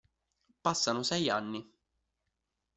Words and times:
Passano 0.63 1.03
sei 1.03 1.29
anni. 1.29 1.71